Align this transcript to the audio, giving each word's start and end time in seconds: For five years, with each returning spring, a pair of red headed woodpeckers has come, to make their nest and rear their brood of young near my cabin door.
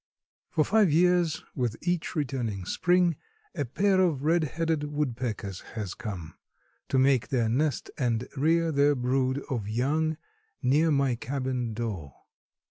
For 0.49 0.65
five 0.65 0.91
years, 0.91 1.43
with 1.53 1.75
each 1.83 2.15
returning 2.15 2.65
spring, 2.65 3.17
a 3.53 3.65
pair 3.65 4.01
of 4.01 4.23
red 4.23 4.45
headed 4.45 4.85
woodpeckers 4.85 5.61
has 5.75 5.93
come, 5.93 6.33
to 6.89 6.97
make 6.97 7.27
their 7.27 7.47
nest 7.47 7.91
and 7.99 8.27
rear 8.35 8.71
their 8.71 8.95
brood 8.95 9.43
of 9.51 9.69
young 9.69 10.17
near 10.59 10.89
my 10.89 11.13
cabin 11.13 11.75
door. 11.75 12.15